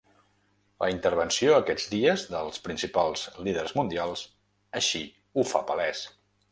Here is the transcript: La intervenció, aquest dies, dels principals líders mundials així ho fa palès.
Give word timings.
La 0.83 0.87
intervenció, 0.93 1.51
aquest 1.57 1.91
dies, 1.97 2.25
dels 2.33 2.63
principals 2.69 3.29
líders 3.49 3.77
mundials 3.83 4.27
així 4.81 5.07
ho 5.41 5.49
fa 5.55 5.67
palès. 5.73 6.07